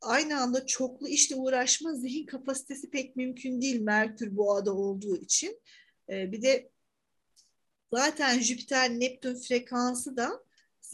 aynı 0.00 0.40
anda 0.40 0.66
çoklu 0.66 1.08
işle 1.08 1.36
uğraşma 1.36 1.94
zihin 1.94 2.26
kapasitesi 2.26 2.90
pek 2.90 3.16
mümkün 3.16 3.60
değil 3.60 3.80
Merkür 3.80 4.36
boğada 4.36 4.74
olduğu 4.74 5.16
için. 5.16 5.60
E, 6.08 6.32
bir 6.32 6.42
de 6.42 6.70
zaten 7.92 8.40
Jüpiter 8.40 8.90
Neptün 8.90 9.34
frekansı 9.34 10.16
da 10.16 10.44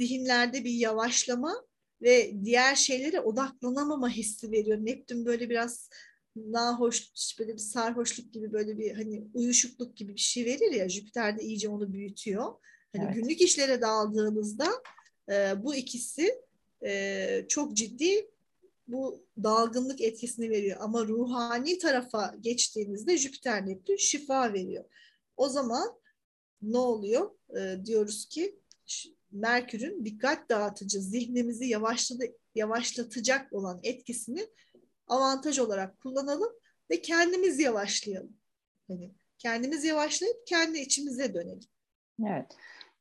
zihinlerde 0.00 0.64
bir 0.64 0.70
yavaşlama 0.70 1.64
ve 2.02 2.32
diğer 2.44 2.74
şeylere 2.74 3.20
odaklanamama 3.20 4.08
hissi 4.08 4.50
veriyor. 4.50 4.78
Neptün 4.78 5.26
böyle 5.26 5.50
biraz 5.50 5.90
nahoş, 6.36 7.12
böyle 7.38 7.52
bir 7.52 7.58
sarhoşluk 7.58 8.32
gibi 8.32 8.52
böyle 8.52 8.78
bir 8.78 8.94
hani 8.94 9.24
uyuşukluk 9.34 9.96
gibi 9.96 10.14
bir 10.14 10.20
şey 10.20 10.44
verir 10.44 10.72
ya 10.72 10.88
Jüpiter 10.88 11.38
de 11.38 11.42
iyice 11.42 11.68
onu 11.68 11.92
büyütüyor. 11.92 12.44
Hani 12.92 13.04
evet. 13.04 13.14
günlük 13.14 13.40
işlere 13.40 13.80
daldığımızda 13.80 14.68
e, 15.30 15.64
bu 15.64 15.74
ikisi 15.74 16.42
e, 16.84 17.44
çok 17.48 17.76
ciddi 17.76 18.30
bu 18.88 19.24
dalgınlık 19.42 20.00
etkisini 20.00 20.50
veriyor. 20.50 20.76
Ama 20.80 21.06
ruhani 21.06 21.78
tarafa 21.78 22.34
geçtiğimizde 22.40 23.18
Jüpiter 23.18 23.66
Neptün 23.66 23.96
şifa 23.96 24.52
veriyor. 24.52 24.84
O 25.36 25.48
zaman 25.48 26.00
ne 26.62 26.78
oluyor? 26.78 27.30
E, 27.58 27.84
diyoruz 27.84 28.28
ki 28.28 28.60
Merkür'ün 29.32 30.04
dikkat 30.04 30.48
dağıtıcı, 30.50 31.00
zihnimizi 31.00 31.66
yavaşladı, 31.66 32.24
yavaşlatacak 32.54 33.52
olan 33.52 33.80
etkisini 33.82 34.46
avantaj 35.06 35.58
olarak 35.58 36.00
kullanalım 36.00 36.52
ve 36.90 37.02
kendimiz 37.02 37.60
yavaşlayalım. 37.60 38.36
Hani 38.88 39.14
kendimiz 39.38 39.84
yavaşlayıp 39.84 40.46
kendi 40.46 40.78
içimize 40.78 41.34
dönelim. 41.34 41.68
Evet. 42.26 42.56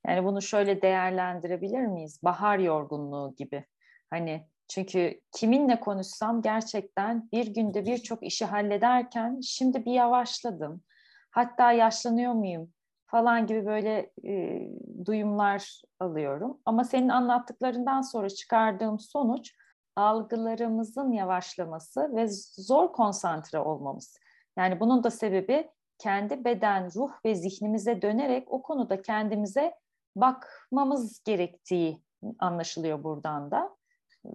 Yani 0.08 0.26
bunu 0.26 0.42
şöyle 0.42 0.82
değerlendirebilir 0.82 1.86
miyiz? 1.86 2.20
Bahar 2.24 2.60
yorgunluğu 2.60 3.36
gibi. 3.38 3.66
Hani 4.10 4.48
çünkü 4.68 5.22
kiminle 5.32 5.80
konuşsam 5.80 6.42
gerçekten 6.42 7.30
bir 7.32 7.48
günde 7.48 7.86
birçok 7.86 8.24
işi 8.24 8.46
hallederken 8.46 9.40
şimdi 9.44 9.86
bir 9.86 9.94
yavaşladım. 9.94 10.84
Hatta 11.32 11.72
yaşlanıyor 11.72 12.34
muyum 12.34 12.74
falan 13.12 13.48
gibi 13.48 13.66
böyle 13.66 14.12
e, 14.26 14.62
duyumlar 15.06 15.82
alıyorum. 16.00 16.58
Ama 16.66 16.84
senin 16.84 17.10
anlattıklarından 17.10 18.02
sonra 18.02 18.30
çıkardığım 18.30 19.00
sonuç 19.00 19.54
algılarımızın 19.96 21.12
yavaşlaması 21.12 22.16
ve 22.16 22.28
zor 22.58 22.94
konsantre 22.94 23.60
olmamız. 23.60 24.18
Yani 24.58 24.80
bunun 24.80 25.04
da 25.04 25.12
sebebi 25.12 25.70
kendi 25.98 26.46
beden, 26.46 26.90
ruh 26.96 27.12
ve 27.26 27.36
zihnimize 27.36 28.02
dönerek 28.02 28.54
o 28.54 28.62
konuda 28.62 29.02
kendimize 29.02 29.76
bakmamız 30.16 31.24
gerektiği 31.24 32.04
anlaşılıyor 32.40 33.04
buradan 33.04 33.52
da. 33.52 33.80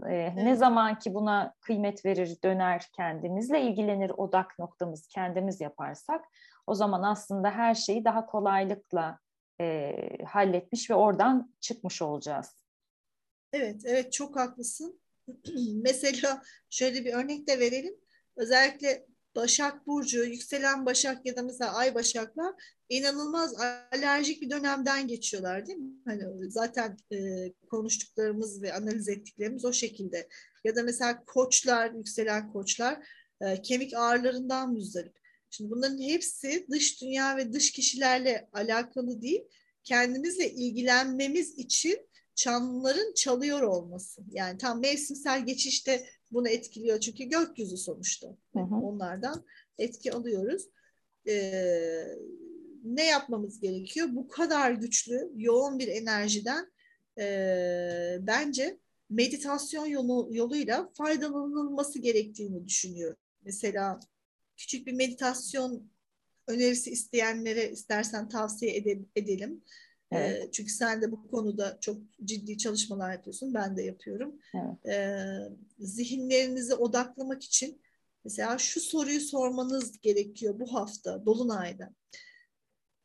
Ee, 0.09 0.33
Ne 0.37 0.57
zaman 0.57 0.99
ki 0.99 1.15
buna 1.15 1.55
kıymet 1.61 2.05
verir, 2.05 2.37
döner 2.45 2.87
kendimizle 2.97 3.63
ilgilenir, 3.63 4.13
odak 4.17 4.59
noktamız 4.59 5.07
kendimiz 5.07 5.61
yaparsak 5.61 6.25
o 6.67 6.75
zaman 6.75 7.03
aslında 7.03 7.51
her 7.51 7.75
şeyi 7.75 8.05
daha 8.05 8.27
kolaylıkla 8.27 9.19
e, 9.61 9.93
halletmiş 10.27 10.91
ve 10.91 10.95
oradan 10.95 11.55
çıkmış 11.61 12.03
olacağız. 12.03 12.57
Evet, 13.53 13.83
evet 13.85 14.13
çok 14.13 14.37
haklısın. 14.37 15.01
Mesela 15.83 16.43
şöyle 16.71 17.05
bir 17.05 17.15
örnek 17.15 17.49
de 17.49 17.61
verelim. 17.61 17.95
Özellikle 18.37 19.07
Başak 19.37 19.87
Burcu, 19.87 20.25
yükselen 20.25 20.87
Başak 20.87 21.27
ya 21.27 21.37
da 21.37 21.43
mesela 21.43 21.75
Ay 21.75 21.95
Başaklar 21.95 22.55
inanılmaz 22.89 23.55
alerjik 23.93 24.43
bir 24.43 24.51
dönemden 24.51 25.09
geçiyorlar 25.09 25.67
değil 25.67 25.79
mi? 25.79 25.93
Hani 26.05 26.51
zaten 26.51 26.97
e, 27.13 27.17
konuştuklarımız 27.71 28.63
ve 28.63 28.75
analiz 28.75 29.09
ettiklerimiz 29.09 29.65
o 29.65 29.73
şekilde. 29.73 30.29
Ya 30.65 30.77
da 30.77 30.83
mesela 30.83 31.25
koçlar, 31.25 31.91
yükselen 31.91 32.53
koçlar 32.53 33.09
e, 33.41 33.63
kemik 33.63 33.95
ağrılarından 33.97 34.73
müzdarip. 34.73 35.24
Şimdi 35.57 35.71
bunların 35.71 36.01
hepsi 36.01 36.67
dış 36.71 37.03
dünya 37.03 37.37
ve 37.37 37.53
dış 37.53 37.73
kişilerle 37.73 38.49
alakalı 38.53 39.23
değil. 39.23 39.43
Kendimizle 39.85 40.51
ilgilenmemiz 40.51 41.59
için 41.59 41.99
çanların 42.35 43.15
çalıyor 43.15 43.63
olması. 43.63 44.23
Yani 44.31 44.59
tam 44.59 44.81
mevsimsel 44.81 45.47
geçişte 45.47 46.07
bunu 46.31 46.49
etkiliyor 46.49 47.01
çünkü 47.01 47.25
gökyüzü 47.25 47.77
sonuçta. 47.77 48.29
Hı 48.53 48.61
hı. 48.61 48.75
Onlardan 48.75 49.45
etki 49.79 50.13
alıyoruz. 50.13 50.63
Ee, 51.29 52.05
ne 52.85 53.07
yapmamız 53.07 53.61
gerekiyor? 53.61 54.09
Bu 54.11 54.29
kadar 54.29 54.73
güçlü, 54.73 55.33
yoğun 55.37 55.79
bir 55.79 55.89
enerjiden 55.89 56.73
e, 57.19 57.27
bence 58.21 58.79
meditasyon 59.11 59.87
yolu, 59.87 60.29
yoluyla 60.31 60.91
faydalanılması 60.95 61.99
gerektiğini 61.99 62.67
düşünüyorum. 62.67 63.19
Mesela 63.43 64.01
küçük 64.57 64.87
bir 64.87 64.93
meditasyon 64.93 65.91
önerisi 66.49 66.91
isteyenlere 66.91 67.71
istersen 67.71 68.29
tavsiye 68.29 68.77
ede- 68.77 69.05
edelim. 69.17 69.65
Evet. 70.13 70.45
E, 70.45 70.51
çünkü 70.53 70.73
sen 70.73 71.03
de 71.03 71.13
bu 71.13 71.29
konuda 71.29 71.79
çok 71.81 71.99
ciddi 72.25 72.59
çalışmalar 72.59 73.13
yapıyorsun. 73.13 73.55
Ben 73.55 73.77
de 73.77 73.83
yapıyorum. 73.83 74.41
Evet. 74.55 74.95
E, 74.95 75.19
zihinlerinizi 75.79 76.75
odaklamak 76.75 77.43
için 77.43 77.83
mesela 78.25 78.59
şu 78.59 78.81
soruyu 78.81 79.21
sormanız 79.21 80.01
gerekiyor 80.01 80.61
bu 80.61 80.75
hafta 80.75 81.27
Dolunay'da. 81.27 81.95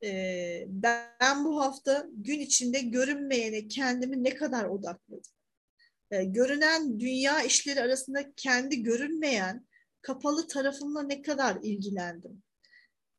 E, 0.03 0.65
ben 0.67 1.45
bu 1.45 1.61
hafta 1.61 2.07
gün 2.13 2.39
içinde 2.39 2.79
görünmeyene 2.79 3.67
kendimi 3.67 4.23
ne 4.23 4.35
kadar 4.35 4.65
odakladım? 4.65 5.31
E, 6.11 6.23
görünen 6.23 6.99
dünya 6.99 7.43
işleri 7.43 7.81
arasında 7.81 8.33
kendi 8.35 8.83
görünmeyen 8.83 9.67
kapalı 10.01 10.47
tarafımla 10.47 11.03
ne 11.03 11.21
kadar 11.21 11.57
ilgilendim? 11.63 12.43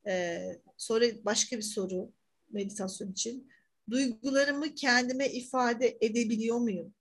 E, 0.07 0.41
sonra 0.77 1.05
başka 1.25 1.57
bir 1.57 1.61
soru 1.61 2.11
meditasyon 2.49 3.11
için 3.11 3.49
duygularımı 3.89 4.75
kendime 4.75 5.29
ifade 5.29 5.97
edebiliyor 6.01 6.57
muyum? 6.57 6.93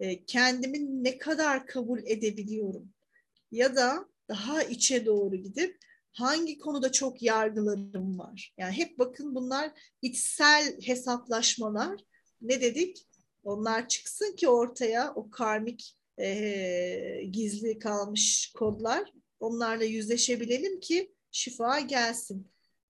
E, 0.00 0.24
kendimi 0.24 1.04
ne 1.04 1.18
kadar 1.18 1.66
kabul 1.66 2.00
edebiliyorum? 2.04 2.92
Ya 3.50 3.76
da 3.76 4.08
daha 4.28 4.62
içe 4.62 5.06
doğru 5.06 5.36
gidip 5.36 5.78
hangi 6.12 6.58
konuda 6.58 6.92
çok 6.92 7.22
yargılarım 7.22 8.18
var? 8.18 8.54
Yani 8.58 8.72
hep 8.72 8.98
bakın 8.98 9.34
bunlar 9.34 9.72
içsel 10.02 10.80
hesaplaşmalar. 10.80 12.00
Ne 12.40 12.60
dedik? 12.60 13.08
Onlar 13.44 13.88
çıksın 13.88 14.36
ki 14.36 14.48
ortaya 14.48 15.14
o 15.14 15.30
karmik 15.30 15.97
e, 16.20 17.24
gizli 17.30 17.78
kalmış 17.78 18.52
kodlar. 18.58 19.12
Onlarla 19.40 19.84
yüzleşebilelim 19.84 20.80
ki 20.80 21.14
şifa 21.30 21.80
gelsin. 21.80 22.50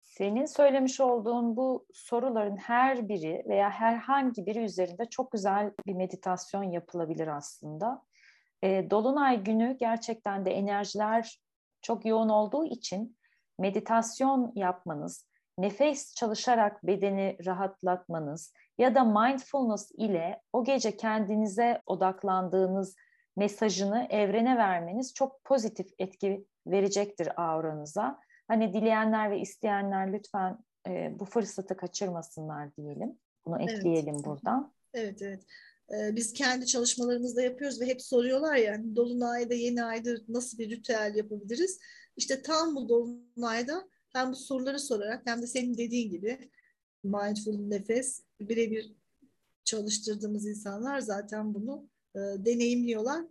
Senin 0.00 0.46
söylemiş 0.46 1.00
olduğun 1.00 1.56
bu 1.56 1.86
soruların 1.92 2.56
her 2.56 3.08
biri 3.08 3.44
veya 3.48 3.70
herhangi 3.70 4.46
biri 4.46 4.58
üzerinde 4.58 5.04
çok 5.10 5.32
güzel 5.32 5.72
bir 5.86 5.94
meditasyon 5.94 6.62
yapılabilir 6.62 7.26
aslında. 7.26 8.02
E, 8.62 8.90
Dolunay 8.90 9.44
günü 9.44 9.76
gerçekten 9.80 10.44
de 10.44 10.50
enerjiler 10.50 11.40
çok 11.82 12.06
yoğun 12.06 12.28
olduğu 12.28 12.64
için 12.64 13.18
meditasyon 13.58 14.52
yapmanız, 14.54 15.28
nefes 15.58 16.14
çalışarak 16.14 16.86
bedeni 16.86 17.36
rahatlatmanız 17.46 18.52
ya 18.78 18.94
da 18.94 19.04
mindfulness 19.04 19.90
ile 19.94 20.42
o 20.52 20.64
gece 20.64 20.96
kendinize 20.96 21.82
odaklandığınız 21.86 22.96
mesajını 23.38 24.06
evrene 24.10 24.56
vermeniz 24.56 25.14
çok 25.14 25.44
pozitif 25.44 25.86
etki 25.98 26.46
verecektir 26.66 27.42
auranıza. 27.42 28.20
Hani 28.48 28.72
dileyenler 28.72 29.30
ve 29.30 29.40
isteyenler 29.40 30.12
lütfen 30.12 30.58
e, 30.88 31.18
bu 31.18 31.24
fırsatı 31.24 31.76
kaçırmasınlar 31.76 32.76
diyelim. 32.76 33.18
Bunu 33.46 33.62
ekleyelim 33.62 34.14
evet. 34.14 34.26
buradan. 34.26 34.72
Evet, 34.94 35.22
evet. 35.22 35.42
Ee, 35.90 36.16
biz 36.16 36.32
kendi 36.32 36.66
çalışmalarımızda 36.66 37.42
yapıyoruz 37.42 37.80
ve 37.80 37.86
hep 37.86 38.02
soruyorlar 38.02 38.56
ya 38.56 38.64
yani 38.64 38.96
Dolunay'da 38.96 39.54
yeni 39.54 39.84
ayda 39.84 40.10
nasıl 40.28 40.58
bir 40.58 40.70
ritüel 40.70 41.14
yapabiliriz? 41.16 41.78
İşte 42.16 42.42
tam 42.42 42.76
bu 42.76 42.88
Dolunay'da 42.88 43.88
hem 44.12 44.32
bu 44.32 44.36
soruları 44.36 44.80
sorarak 44.80 45.22
hem 45.26 45.42
de 45.42 45.46
senin 45.46 45.78
dediğin 45.78 46.10
gibi 46.10 46.50
mindful 47.04 47.58
nefes 47.58 48.22
birebir 48.40 48.92
çalıştırdığımız 49.64 50.46
insanlar 50.46 51.00
zaten 51.00 51.54
bunu 51.54 51.88
e, 52.18 52.44
deneyimliyorlar. 52.44 53.24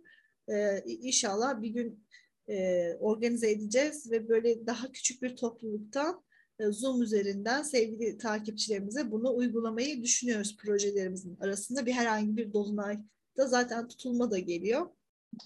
E, 0.48 0.82
inşallah 0.86 1.62
bir 1.62 1.68
gün 1.68 2.04
e, 2.48 2.94
organize 3.00 3.50
edeceğiz 3.50 4.10
ve 4.10 4.28
böyle 4.28 4.66
daha 4.66 4.92
küçük 4.92 5.22
bir 5.22 5.36
toplulukta 5.36 6.22
e, 6.60 6.66
Zoom 6.66 7.02
üzerinden 7.02 7.62
sevgili 7.62 8.18
takipçilerimize 8.18 9.10
bunu 9.10 9.36
uygulamayı 9.36 10.02
düşünüyoruz 10.02 10.56
projelerimizin 10.56 11.36
arasında. 11.40 11.86
Bir 11.86 11.92
herhangi 11.92 12.36
bir 12.36 12.52
dolunayda 12.52 13.46
zaten 13.46 13.88
tutulma 13.88 14.30
da 14.30 14.38
geliyor. 14.38 14.88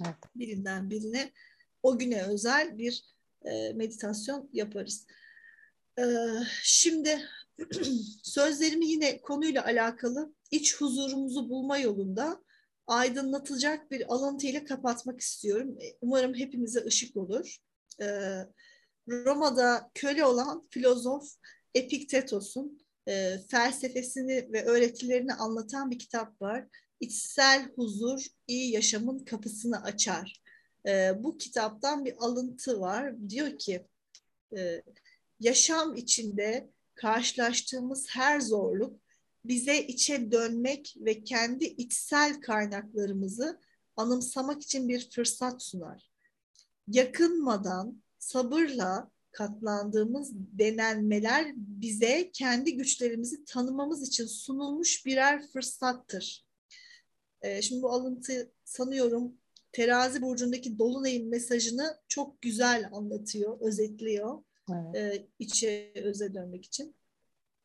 Evet. 0.05 0.15
Birinden 0.37 0.91
birine 0.91 1.33
o 1.83 1.99
güne 1.99 2.23
özel 2.23 2.79
bir 2.79 3.05
e, 3.45 3.73
meditasyon 3.73 4.51
yaparız. 4.53 5.07
E, 5.99 6.05
şimdi 6.63 7.21
sözlerimi 8.23 8.87
yine 8.87 9.21
konuyla 9.21 9.65
alakalı 9.65 10.35
iç 10.51 10.81
huzurumuzu 10.81 11.49
bulma 11.49 11.79
yolunda 11.79 12.43
aydınlatacak 12.87 13.91
bir 13.91 14.15
alıntıyla 14.15 14.65
kapatmak 14.65 15.21
istiyorum. 15.21 15.77
E, 15.81 15.97
umarım 16.01 16.35
hepimize 16.35 16.85
ışık 16.85 17.17
olur. 17.17 17.59
Ee, 18.01 18.47
Roma'da 19.09 19.91
köle 19.95 20.25
olan 20.25 20.67
filozof 20.71 21.29
Epiktetos'un 21.75 22.79
e, 23.09 23.39
felsefesini 23.49 24.53
ve 24.53 24.65
öğretilerini 24.65 25.35
anlatan 25.35 25.91
bir 25.91 25.99
kitap 25.99 26.43
var. 26.43 26.67
İçsel 27.01 27.69
huzur 27.77 28.27
iyi 28.47 28.73
yaşamın 28.73 29.19
kapısını 29.25 29.83
açar. 29.83 30.43
E, 30.89 31.13
bu 31.19 31.39
kitaptan 31.39 32.05
bir 32.05 32.15
alıntı 32.19 32.81
var. 32.81 33.29
Diyor 33.29 33.59
ki 33.59 33.87
e, 34.57 34.83
yaşam 35.41 35.97
içinde 35.97 36.71
karşılaştığımız 36.95 38.07
her 38.11 38.41
zorluk 38.41 39.02
bize 39.45 39.83
içe 39.87 40.33
dönmek 40.33 40.97
ve 40.99 41.25
kendi 41.25 41.65
içsel 41.65 42.41
kaynaklarımızı 42.41 43.61
anımsamak 43.97 44.63
için 44.63 44.89
bir 44.89 45.11
fırsat 45.11 45.63
sunar. 45.63 46.11
Yakınmadan 46.89 48.03
sabırla 48.19 49.11
katlandığımız 49.33 50.33
denenmeler 50.35 51.53
bize 51.57 52.31
kendi 52.33 52.77
güçlerimizi 52.77 53.45
tanımamız 53.45 54.09
için 54.09 54.27
sunulmuş 54.27 55.07
birer 55.07 55.47
fırsattır. 55.47 56.47
Ee, 57.43 57.63
şimdi 57.63 57.83
bu 57.83 57.93
alıntı 57.93 58.53
sanıyorum 58.65 59.37
terazi 59.73 60.23
burcundaki 60.23 60.79
dolunayın 60.79 61.29
mesajını 61.29 61.99
çok 62.09 62.43
güzel 62.43 62.89
anlatıyor, 62.93 63.61
özetliyor. 63.61 64.43
Evet. 64.71 64.97
Ee, 64.97 65.27
içe 65.39 65.93
öze 66.05 66.35
dönmek 66.35 66.65
için. 66.65 66.95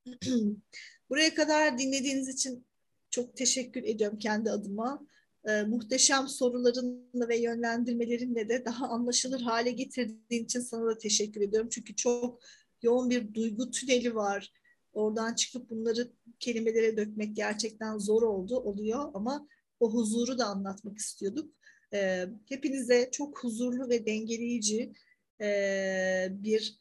Buraya 1.09 1.35
kadar 1.35 1.77
dinlediğiniz 1.77 2.27
için 2.27 2.65
çok 3.09 3.37
teşekkür 3.37 3.83
ediyorum 3.83 4.19
kendi 4.19 4.51
adıma. 4.51 5.07
Ee, 5.47 5.63
muhteşem 5.63 6.27
sorularınla 6.27 7.27
ve 7.29 7.37
yönlendirmelerinle 7.37 8.49
de 8.49 8.65
daha 8.65 8.87
anlaşılır 8.89 9.41
hale 9.41 9.71
getirdiğin 9.71 10.45
için 10.45 10.59
sana 10.59 10.85
da 10.85 10.97
teşekkür 10.97 11.41
ediyorum. 11.41 11.69
Çünkü 11.71 11.95
çok 11.95 12.39
yoğun 12.81 13.09
bir 13.09 13.33
duygu 13.33 13.71
tüneli 13.71 14.15
var. 14.15 14.53
Oradan 14.93 15.35
çıkıp 15.35 15.69
bunları 15.69 16.11
kelimelere 16.39 16.97
dökmek 16.97 17.35
gerçekten 17.35 17.97
zor 17.97 18.21
oldu, 18.21 18.55
oluyor 18.55 19.11
ama 19.13 19.47
o 19.79 19.93
huzuru 19.93 20.37
da 20.37 20.45
anlatmak 20.45 20.97
istiyorduk. 20.97 21.53
Ee, 21.93 22.25
hepinize 22.49 23.09
çok 23.11 23.43
huzurlu 23.43 23.89
ve 23.89 24.05
dengeleyici 24.05 24.93
e, 25.41 26.27
bir 26.31 26.79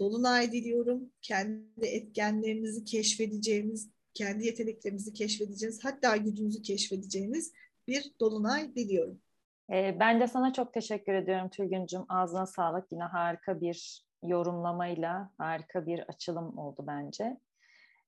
Dolunay 0.00 0.52
diliyorum. 0.52 1.12
Kendi 1.22 1.86
etkenlerinizi 1.86 2.84
keşfedeceğiniz, 2.84 3.90
kendi 4.14 4.46
yeteneklerinizi 4.46 5.12
keşfedeceğiniz, 5.12 5.84
hatta 5.84 6.16
gücünüzü 6.16 6.62
keşfedeceğiniz 6.62 7.52
bir 7.88 8.12
dolunay 8.20 8.74
diliyorum. 8.74 9.20
Ee, 9.72 9.96
ben 10.00 10.20
de 10.20 10.26
sana 10.26 10.52
çok 10.52 10.72
teşekkür 10.72 11.14
ediyorum 11.14 11.48
Tülgüncüm. 11.48 12.02
Ağzına 12.08 12.46
sağlık. 12.46 12.92
Yine 12.92 13.04
harika 13.04 13.60
bir 13.60 14.04
yorumlamayla 14.22 15.30
harika 15.38 15.86
bir 15.86 16.00
açılım 16.00 16.58
oldu 16.58 16.84
bence. 16.86 17.36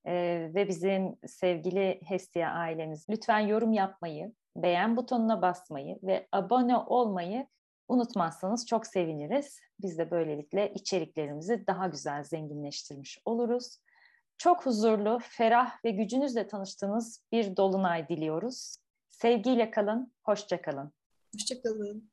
Ee, 0.07 0.51
ve 0.55 0.69
bizim 0.69 1.17
sevgili 1.27 2.01
Hestia 2.05 2.51
ailemiz 2.51 3.07
lütfen 3.11 3.41
yorum 3.41 3.73
yapmayı, 3.73 4.33
beğen 4.57 4.97
butonuna 4.97 5.43
basmayı 5.43 5.99
ve 6.03 6.29
abone 6.33 6.77
olmayı 6.77 7.47
unutmazsanız 7.93 8.67
çok 8.67 8.87
seviniriz. 8.87 9.61
Biz 9.81 9.99
de 9.99 10.11
böylelikle 10.11 10.73
içeriklerimizi 10.75 11.67
daha 11.67 11.87
güzel 11.87 12.25
zenginleştirmiş 12.25 13.19
oluruz. 13.25 13.79
Çok 14.39 14.67
huzurlu, 14.67 15.19
ferah 15.23 15.85
ve 15.85 15.91
gücünüzle 15.91 16.47
tanıştığınız 16.47 17.25
bir 17.33 17.57
dolunay 17.57 18.09
diliyoruz. 18.09 18.77
Sevgiyle 19.09 19.71
kalın, 19.71 20.13
hoşça 20.23 20.63
kalın. 20.63 20.93
Hoşça 21.35 21.63
kalın. 21.63 22.12